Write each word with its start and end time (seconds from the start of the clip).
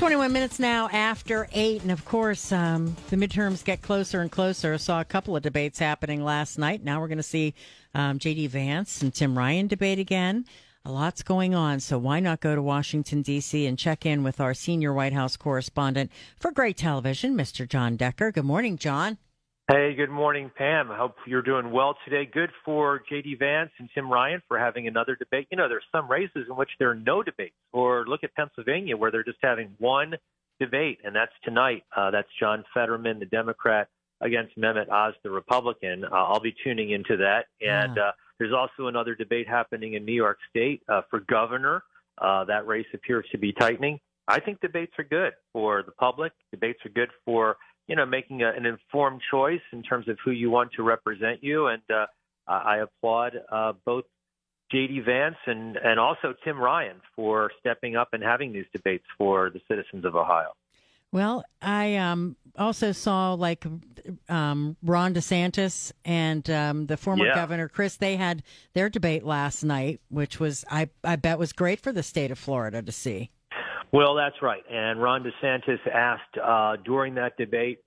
21 0.00 0.32
minutes 0.32 0.58
now 0.58 0.88
after 0.94 1.46
8. 1.52 1.82
And 1.82 1.92
of 1.92 2.06
course, 2.06 2.52
um, 2.52 2.96
the 3.10 3.16
midterms 3.16 3.62
get 3.62 3.82
closer 3.82 4.22
and 4.22 4.32
closer. 4.32 4.72
I 4.72 4.76
saw 4.78 4.98
a 4.98 5.04
couple 5.04 5.36
of 5.36 5.42
debates 5.42 5.78
happening 5.78 6.24
last 6.24 6.56
night. 6.56 6.82
Now 6.82 7.02
we're 7.02 7.08
going 7.08 7.18
to 7.18 7.22
see 7.22 7.52
um, 7.94 8.18
J.D. 8.18 8.46
Vance 8.46 9.02
and 9.02 9.12
Tim 9.12 9.36
Ryan 9.36 9.66
debate 9.66 9.98
again. 9.98 10.46
A 10.86 10.90
lot's 10.90 11.22
going 11.22 11.54
on, 11.54 11.80
so 11.80 11.98
why 11.98 12.18
not 12.18 12.40
go 12.40 12.54
to 12.54 12.62
Washington, 12.62 13.20
D.C. 13.20 13.66
and 13.66 13.78
check 13.78 14.06
in 14.06 14.22
with 14.22 14.40
our 14.40 14.54
senior 14.54 14.94
White 14.94 15.12
House 15.12 15.36
correspondent 15.36 16.10
for 16.38 16.50
Gray 16.50 16.72
Television, 16.72 17.36
Mr. 17.36 17.68
John 17.68 17.96
Decker. 17.98 18.32
Good 18.32 18.46
morning, 18.46 18.78
John. 18.78 19.18
Hey, 19.72 19.94
good 19.94 20.10
morning, 20.10 20.50
Pam. 20.58 20.90
I 20.90 20.96
hope 20.96 21.14
you're 21.28 21.42
doing 21.42 21.70
well 21.70 21.96
today. 22.04 22.28
Good 22.28 22.50
for 22.64 23.00
J.D. 23.08 23.36
Vance 23.38 23.70
and 23.78 23.88
Tim 23.94 24.10
Ryan 24.10 24.42
for 24.48 24.58
having 24.58 24.88
another 24.88 25.14
debate. 25.14 25.46
You 25.52 25.56
know, 25.56 25.68
there's 25.68 25.84
some 25.92 26.10
races 26.10 26.46
in 26.48 26.56
which 26.56 26.70
there 26.80 26.90
are 26.90 26.96
no 26.96 27.22
debates, 27.22 27.54
or 27.72 28.04
look 28.04 28.24
at 28.24 28.34
Pennsylvania 28.34 28.96
where 28.96 29.12
they're 29.12 29.22
just 29.22 29.38
having 29.40 29.72
one 29.78 30.14
debate, 30.58 30.98
and 31.04 31.14
that's 31.14 31.30
tonight. 31.44 31.84
Uh, 31.96 32.10
that's 32.10 32.26
John 32.40 32.64
Fetterman, 32.74 33.20
the 33.20 33.26
Democrat, 33.26 33.86
against 34.20 34.58
Mehmet 34.58 34.90
Oz, 34.90 35.14
the 35.22 35.30
Republican. 35.30 36.04
Uh, 36.04 36.16
I'll 36.16 36.40
be 36.40 36.54
tuning 36.64 36.90
into 36.90 37.16
that. 37.18 37.46
And 37.60 37.94
Yeah. 37.94 38.02
uh, 38.02 38.12
there's 38.40 38.52
also 38.52 38.88
another 38.88 39.14
debate 39.14 39.46
happening 39.46 39.94
in 39.94 40.04
New 40.04 40.14
York 40.14 40.38
State 40.48 40.82
uh, 40.88 41.02
for 41.10 41.20
governor. 41.20 41.84
Uh, 42.18 42.42
that 42.46 42.66
race 42.66 42.88
appears 42.92 43.24
to 43.30 43.38
be 43.38 43.52
tightening. 43.52 44.00
I 44.26 44.40
think 44.40 44.60
debates 44.60 44.98
are 44.98 45.04
good 45.04 45.34
for 45.52 45.84
the 45.84 45.92
public. 45.92 46.32
Debates 46.50 46.84
are 46.84 46.90
good 46.90 47.10
for 47.24 47.56
you 47.90 47.96
know 47.96 48.06
making 48.06 48.42
a, 48.42 48.50
an 48.52 48.64
informed 48.64 49.20
choice 49.30 49.60
in 49.72 49.82
terms 49.82 50.08
of 50.08 50.16
who 50.24 50.30
you 50.30 50.48
want 50.48 50.70
to 50.76 50.84
represent 50.84 51.42
you. 51.42 51.66
And 51.66 51.82
uh, 51.92 52.06
I 52.46 52.78
applaud 52.78 53.32
uh, 53.50 53.72
both 53.84 54.04
J.D. 54.70 55.00
Vance 55.00 55.36
and 55.46 55.76
and 55.76 55.98
also 55.98 56.32
Tim 56.44 56.58
Ryan 56.58 57.00
for 57.16 57.50
stepping 57.58 57.96
up 57.96 58.10
and 58.12 58.22
having 58.22 58.52
these 58.52 58.66
debates 58.72 59.04
for 59.18 59.50
the 59.50 59.60
citizens 59.68 60.04
of 60.04 60.14
Ohio. 60.14 60.52
Well, 61.12 61.44
I 61.60 61.96
um, 61.96 62.36
also 62.56 62.92
saw 62.92 63.34
like 63.34 63.66
um, 64.28 64.76
Ron 64.84 65.12
DeSantis 65.12 65.90
and 66.04 66.48
um, 66.48 66.86
the 66.86 66.96
former 66.96 67.26
Yeah. 67.26 67.34
governor 67.34 67.68
Crist. 67.68 67.98
They 67.98 68.14
had 68.14 68.44
their 68.74 68.88
debate 68.88 69.24
last 69.24 69.64
night, 69.64 70.00
which 70.08 70.38
was 70.38 70.64
I 70.70 70.90
I 71.02 71.16
bet 71.16 71.40
was 71.40 71.52
great 71.52 71.80
for 71.80 71.90
the 71.90 72.04
state 72.04 72.30
of 72.30 72.38
Florida 72.38 72.82
to 72.82 72.92
see. 72.92 73.30
Well, 73.92 74.14
that's 74.14 74.40
right. 74.40 74.62
And 74.70 75.02
Ron 75.02 75.24
DeSantis 75.24 75.80
asked 75.92 76.38
uh, 76.42 76.76
during 76.84 77.14
that 77.16 77.36
debate 77.36 77.80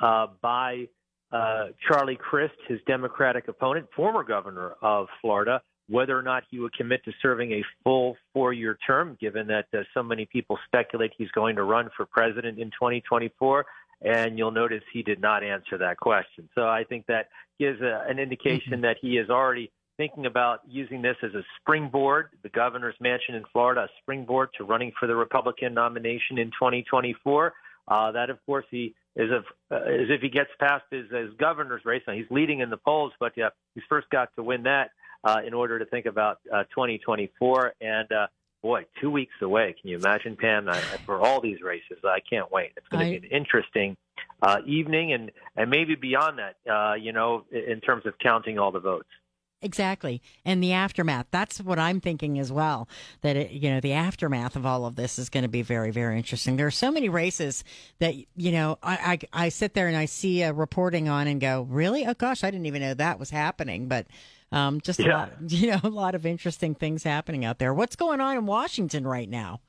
uh, 0.00 0.28
by 0.40 0.88
uh, 1.32 1.66
Charlie 1.86 2.16
Crist, 2.16 2.54
his 2.66 2.80
Democratic 2.86 3.46
opponent, 3.48 3.86
former 3.94 4.24
governor 4.24 4.74
of 4.80 5.06
Florida, 5.20 5.60
whether 5.88 6.18
or 6.18 6.22
not 6.22 6.44
he 6.50 6.58
would 6.58 6.72
commit 6.72 7.04
to 7.04 7.12
serving 7.20 7.52
a 7.52 7.62
full 7.84 8.16
four 8.32 8.52
year 8.52 8.78
term, 8.86 9.18
given 9.20 9.46
that 9.48 9.66
uh, 9.74 9.82
so 9.92 10.02
many 10.02 10.24
people 10.24 10.58
speculate 10.66 11.12
he's 11.18 11.30
going 11.32 11.56
to 11.56 11.62
run 11.62 11.90
for 11.96 12.06
president 12.06 12.58
in 12.58 12.68
2024. 12.70 13.66
And 14.02 14.38
you'll 14.38 14.50
notice 14.50 14.82
he 14.92 15.02
did 15.02 15.20
not 15.20 15.44
answer 15.44 15.76
that 15.76 15.98
question. 15.98 16.48
So 16.54 16.62
I 16.62 16.84
think 16.84 17.04
that 17.06 17.28
gives 17.58 17.82
a, 17.82 18.04
an 18.08 18.18
indication 18.18 18.80
that 18.80 18.96
he 19.00 19.18
is 19.18 19.28
already 19.28 19.70
thinking 20.00 20.24
about 20.24 20.60
using 20.66 21.02
this 21.02 21.16
as 21.22 21.34
a 21.34 21.42
springboard, 21.60 22.30
the 22.42 22.48
governor's 22.48 22.94
mansion 23.00 23.34
in 23.34 23.44
Florida, 23.52 23.82
a 23.82 23.88
springboard 24.00 24.48
to 24.56 24.64
running 24.64 24.90
for 24.98 25.06
the 25.06 25.14
Republican 25.14 25.74
nomination 25.74 26.38
in 26.38 26.46
2024. 26.52 27.52
Uh, 27.86 28.10
that, 28.10 28.30
of 28.30 28.38
course, 28.46 28.64
he 28.70 28.94
is 29.14 29.30
of, 29.30 29.44
uh, 29.70 29.84
if 29.84 30.22
he 30.22 30.30
gets 30.30 30.48
past 30.58 30.84
his, 30.90 31.04
his 31.10 31.28
governor's 31.38 31.84
race. 31.84 32.00
Now 32.06 32.14
he's 32.14 32.30
leading 32.30 32.60
in 32.60 32.70
the 32.70 32.78
polls, 32.78 33.12
but 33.20 33.38
uh, 33.38 33.50
he's 33.74 33.84
first 33.90 34.08
got 34.08 34.34
to 34.36 34.42
win 34.42 34.62
that 34.62 34.92
uh, 35.22 35.42
in 35.46 35.52
order 35.52 35.78
to 35.78 35.84
think 35.84 36.06
about 36.06 36.38
uh, 36.50 36.62
2024. 36.70 37.74
And 37.82 38.10
uh, 38.10 38.28
boy, 38.62 38.86
two 39.02 39.10
weeks 39.10 39.34
away. 39.42 39.74
Can 39.78 39.90
you 39.90 39.98
imagine, 39.98 40.34
Pam? 40.34 40.66
I, 40.70 40.80
for 41.04 41.20
all 41.20 41.42
these 41.42 41.60
races, 41.60 41.98
I 42.04 42.20
can't 42.20 42.50
wait. 42.50 42.72
It's 42.78 42.88
going 42.88 43.04
to 43.04 43.20
be 43.20 43.26
an 43.26 43.30
interesting 43.30 43.98
uh, 44.40 44.60
evening, 44.66 45.12
and 45.12 45.30
and 45.56 45.68
maybe 45.68 45.94
beyond 45.94 46.38
that. 46.38 46.56
Uh, 46.66 46.94
you 46.94 47.12
know, 47.12 47.44
in 47.52 47.82
terms 47.82 48.06
of 48.06 48.14
counting 48.18 48.58
all 48.58 48.72
the 48.72 48.80
votes. 48.80 49.10
Exactly. 49.62 50.22
And 50.44 50.62
the 50.62 50.72
aftermath. 50.72 51.26
That's 51.30 51.60
what 51.60 51.78
I'm 51.78 52.00
thinking 52.00 52.38
as 52.38 52.50
well. 52.50 52.88
That, 53.20 53.36
it, 53.36 53.50
you 53.50 53.70
know, 53.70 53.80
the 53.80 53.92
aftermath 53.92 54.56
of 54.56 54.64
all 54.64 54.86
of 54.86 54.96
this 54.96 55.18
is 55.18 55.28
going 55.28 55.42
to 55.42 55.50
be 55.50 55.62
very, 55.62 55.90
very 55.90 56.16
interesting. 56.16 56.56
There 56.56 56.66
are 56.66 56.70
so 56.70 56.90
many 56.90 57.10
races 57.10 57.62
that, 57.98 58.14
you 58.36 58.52
know, 58.52 58.78
I, 58.82 59.18
I, 59.32 59.44
I 59.44 59.48
sit 59.50 59.74
there 59.74 59.86
and 59.86 59.96
I 59.96 60.06
see 60.06 60.42
a 60.42 60.52
reporting 60.52 61.08
on 61.08 61.26
and 61.26 61.40
go, 61.40 61.66
really? 61.68 62.06
Oh 62.06 62.14
gosh, 62.14 62.42
I 62.42 62.50
didn't 62.50 62.66
even 62.66 62.80
know 62.80 62.94
that 62.94 63.18
was 63.18 63.30
happening. 63.30 63.86
But, 63.86 64.06
um, 64.50 64.80
just 64.80 64.98
a 64.98 65.08
lot, 65.08 65.32
you 65.46 65.70
know, 65.70 65.80
a 65.82 65.90
lot 65.90 66.14
of 66.14 66.24
interesting 66.24 66.74
things 66.74 67.02
happening 67.02 67.44
out 67.44 67.58
there. 67.58 67.74
What's 67.74 67.96
going 67.96 68.20
on 68.20 68.38
in 68.38 68.46
Washington 68.46 69.06
right 69.06 69.28
now? 69.28 69.60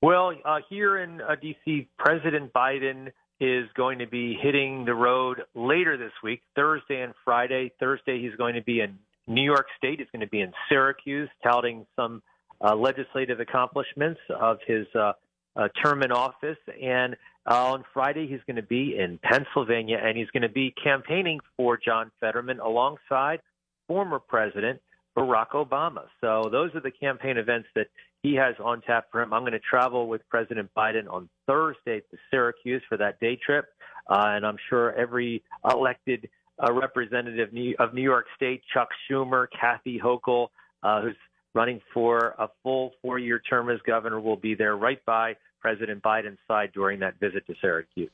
Well, 0.00 0.32
uh, 0.44 0.60
here 0.70 0.96
in 0.98 1.20
uh, 1.20 1.34
D.C., 1.40 1.88
President 1.98 2.52
Biden 2.52 3.10
is 3.40 3.66
going 3.74 3.98
to 3.98 4.06
be 4.06 4.38
hitting 4.40 4.84
the 4.84 4.94
road 4.94 5.42
later 5.54 5.96
this 5.96 6.12
week, 6.22 6.42
Thursday 6.56 7.02
and 7.02 7.14
Friday. 7.24 7.72
Thursday, 7.78 8.20
he's 8.22 8.34
going 8.36 8.54
to 8.54 8.62
be 8.62 8.80
in 8.80 8.98
New 9.28 9.42
York 9.42 9.66
State. 9.76 10.00
He's 10.00 10.08
going 10.10 10.20
to 10.20 10.26
be 10.26 10.40
in 10.40 10.52
Syracuse, 10.68 11.28
touting 11.42 11.86
some 11.94 12.22
uh, 12.60 12.74
legislative 12.74 13.40
accomplishments 13.40 14.20
of 14.30 14.58
his 14.66 14.86
uh, 14.94 15.12
uh, 15.54 15.68
term 15.82 16.02
in 16.02 16.10
office. 16.10 16.58
And 16.82 17.16
uh, 17.48 17.72
on 17.72 17.84
Friday, 17.92 18.26
he's 18.26 18.40
going 18.46 18.56
to 18.56 18.62
be 18.62 18.96
in 18.98 19.18
Pennsylvania, 19.22 19.98
and 20.02 20.16
he's 20.16 20.30
going 20.30 20.42
to 20.42 20.48
be 20.48 20.74
campaigning 20.82 21.40
for 21.56 21.78
John 21.78 22.10
Fetterman 22.20 22.60
alongside 22.60 23.40
former 23.86 24.18
President 24.18 24.80
Barack 25.16 25.50
Obama. 25.50 26.04
So 26.20 26.48
those 26.50 26.74
are 26.74 26.80
the 26.80 26.90
campaign 26.90 27.38
events 27.38 27.68
that 27.74 27.88
he 28.22 28.34
has 28.34 28.54
on 28.62 28.82
tap 28.82 29.06
for 29.10 29.22
him. 29.22 29.32
I'm 29.32 29.42
going 29.42 29.52
to 29.52 29.60
travel 29.60 30.08
with 30.08 30.22
President 30.28 30.70
Biden 30.76 31.10
on 31.10 31.28
Thursday 31.46 32.00
to 32.00 32.16
Syracuse 32.30 32.82
for 32.88 32.96
that 32.98 33.18
day 33.20 33.36
trip, 33.44 33.66
uh, 34.08 34.24
and 34.28 34.46
I'm 34.46 34.58
sure 34.68 34.92
every 34.94 35.42
elected 35.68 36.28
uh, 36.62 36.72
representative 36.72 37.52
New- 37.52 37.76
of 37.78 37.94
New 37.94 38.02
York 38.02 38.26
State, 38.36 38.62
Chuck 38.72 38.88
Schumer, 39.08 39.46
Kathy 39.58 40.00
Hochul, 40.02 40.48
uh, 40.82 41.02
who's 41.02 41.16
running 41.54 41.80
for 41.92 42.34
a 42.38 42.48
full 42.62 42.92
four-year 43.02 43.40
term 43.40 43.70
as 43.70 43.80
governor, 43.86 44.20
will 44.20 44.36
be 44.36 44.54
there 44.54 44.76
right 44.76 45.04
by 45.04 45.36
President 45.60 46.02
Biden's 46.02 46.38
side 46.46 46.70
during 46.72 47.00
that 47.00 47.18
visit 47.18 47.46
to 47.46 47.54
Syracuse. 47.60 48.10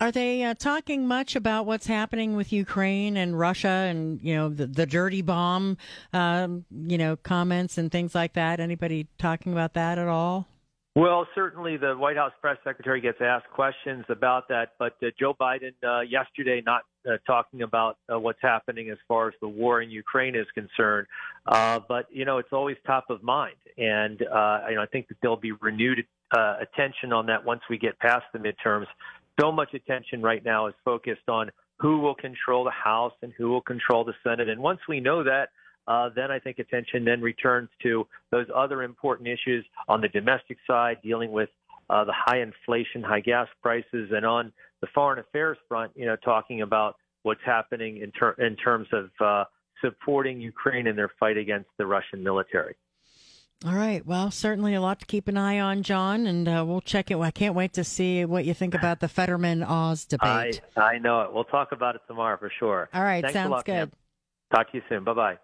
Are 0.00 0.12
they 0.12 0.44
uh, 0.44 0.54
talking 0.54 1.08
much 1.08 1.34
about 1.34 1.66
what's 1.66 1.88
happening 1.88 2.36
with 2.36 2.52
Ukraine 2.52 3.16
and 3.16 3.36
Russia 3.36 3.68
and 3.68 4.20
you 4.22 4.34
know 4.36 4.48
the, 4.48 4.66
the 4.66 4.86
dirty 4.86 5.22
bomb, 5.22 5.76
um, 6.12 6.64
you 6.70 6.96
know 6.96 7.16
comments 7.16 7.78
and 7.78 7.90
things 7.90 8.14
like 8.14 8.34
that? 8.34 8.60
Anybody 8.60 9.08
talking 9.18 9.52
about 9.52 9.74
that 9.74 9.98
at 9.98 10.06
all? 10.06 10.46
Well, 10.94 11.26
certainly 11.34 11.76
the 11.76 11.96
White 11.96 12.16
House 12.16 12.32
press 12.40 12.58
secretary 12.64 13.00
gets 13.00 13.18
asked 13.20 13.50
questions 13.50 14.04
about 14.08 14.48
that, 14.48 14.70
but 14.78 14.96
uh, 15.02 15.06
Joe 15.18 15.34
Biden 15.38 15.72
uh, 15.84 16.00
yesterday 16.00 16.62
not 16.64 16.82
uh, 17.08 17.16
talking 17.26 17.62
about 17.62 17.98
uh, 18.12 18.18
what's 18.18 18.40
happening 18.42 18.90
as 18.90 18.98
far 19.06 19.28
as 19.28 19.34
the 19.40 19.48
war 19.48 19.80
in 19.82 19.90
Ukraine 19.90 20.34
is 20.34 20.46
concerned. 20.54 21.06
Uh, 21.46 21.80
but 21.88 22.06
you 22.10 22.24
know, 22.24 22.38
it's 22.38 22.52
always 22.52 22.76
top 22.86 23.10
of 23.10 23.22
mind, 23.22 23.56
and 23.76 24.22
uh, 24.22 24.60
you 24.68 24.76
know, 24.76 24.82
I 24.82 24.86
think 24.90 25.08
that 25.08 25.16
there'll 25.22 25.36
be 25.36 25.52
renewed 25.52 26.04
uh, 26.36 26.56
attention 26.60 27.12
on 27.12 27.26
that 27.26 27.44
once 27.44 27.62
we 27.70 27.78
get 27.78 27.98
past 27.98 28.24
the 28.32 28.38
midterms. 28.38 28.86
So 29.40 29.52
much 29.52 29.72
attention 29.74 30.20
right 30.20 30.44
now 30.44 30.66
is 30.66 30.74
focused 30.84 31.28
on 31.28 31.50
who 31.78 32.00
will 32.00 32.14
control 32.14 32.64
the 32.64 32.70
House 32.70 33.12
and 33.22 33.32
who 33.38 33.50
will 33.50 33.62
control 33.62 34.04
the 34.04 34.14
Senate, 34.24 34.48
and 34.48 34.60
once 34.60 34.80
we 34.88 35.00
know 35.00 35.24
that 35.24 35.48
uh, 35.88 36.10
then 36.14 36.30
I 36.30 36.38
think 36.38 36.58
attention 36.58 37.04
then 37.04 37.22
returns 37.22 37.70
to 37.82 38.06
those 38.30 38.46
other 38.54 38.82
important 38.82 39.26
issues 39.26 39.64
on 39.88 40.02
the 40.02 40.08
domestic 40.08 40.58
side, 40.66 40.98
dealing 41.02 41.32
with 41.32 41.48
uh, 41.90 42.04
the 42.04 42.14
high 42.14 42.40
inflation, 42.40 43.02
high 43.02 43.20
gas 43.20 43.48
prices, 43.62 44.10
and 44.12 44.24
on 44.24 44.52
the 44.80 44.86
foreign 44.94 45.18
affairs 45.18 45.58
front, 45.68 45.92
you 45.94 46.06
know, 46.06 46.16
talking 46.16 46.62
about 46.62 46.96
what's 47.22 47.40
happening 47.44 47.98
in, 47.98 48.12
ter- 48.12 48.36
in 48.38 48.56
terms 48.56 48.88
of 48.92 49.10
uh, 49.24 49.44
supporting 49.80 50.40
Ukraine 50.40 50.86
in 50.86 50.96
their 50.96 51.10
fight 51.18 51.36
against 51.36 51.68
the 51.78 51.86
Russian 51.86 52.22
military. 52.22 52.76
All 53.66 53.74
right. 53.74 54.06
Well, 54.06 54.30
certainly 54.30 54.74
a 54.74 54.80
lot 54.80 55.00
to 55.00 55.06
keep 55.06 55.26
an 55.26 55.36
eye 55.36 55.58
on, 55.58 55.82
John, 55.82 56.28
and 56.28 56.46
uh, 56.46 56.64
we'll 56.66 56.80
check 56.80 57.10
it. 57.10 57.18
I 57.18 57.32
can't 57.32 57.56
wait 57.56 57.72
to 57.72 57.82
see 57.82 58.24
what 58.24 58.44
you 58.44 58.54
think 58.54 58.74
about 58.74 59.00
the 59.00 59.08
Fetterman 59.08 59.64
Oz 59.64 60.04
debate. 60.08 60.60
I 60.76 60.98
know 60.98 61.22
it. 61.22 61.32
We'll 61.32 61.44
talk 61.44 61.72
about 61.72 61.96
it 61.96 62.02
tomorrow 62.06 62.36
for 62.38 62.52
sure. 62.56 62.88
All 62.94 63.02
right. 63.02 63.22
Thanks 63.22 63.34
sounds 63.34 63.50
lot, 63.50 63.64
good. 63.64 63.90
Pam. 63.90 63.92
Talk 64.54 64.70
to 64.70 64.78
you 64.78 64.82
soon. 64.88 65.02
Bye 65.02 65.14
bye. 65.14 65.38